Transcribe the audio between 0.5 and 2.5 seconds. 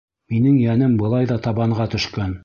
йәнем былай ҙа табанға төшкән.